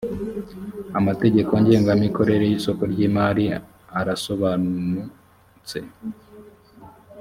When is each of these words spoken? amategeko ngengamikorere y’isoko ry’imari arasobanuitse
amategeko 0.99 1.51
ngengamikorere 1.61 2.43
y’isoko 2.47 2.83
ry’imari 2.91 3.45
arasobanuitse 3.99 5.79